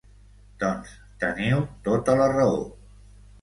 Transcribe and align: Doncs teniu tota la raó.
Doncs 0.63 0.93
teniu 1.25 1.61
tota 1.89 2.17
la 2.23 2.31
raó. 2.33 2.59